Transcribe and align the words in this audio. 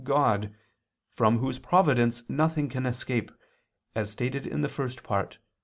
God, 0.03 0.55
from 1.11 1.37
Whose 1.37 1.59
providence 1.59 2.27
nothing 2.27 2.69
can 2.69 2.87
escape, 2.87 3.29
as 3.93 4.09
stated 4.09 4.47
in 4.47 4.61
the 4.61 4.67
First 4.67 5.03
Part 5.03 5.33
(Q. 5.33 5.39